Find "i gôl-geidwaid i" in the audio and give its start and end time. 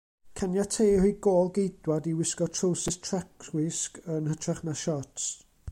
1.09-2.13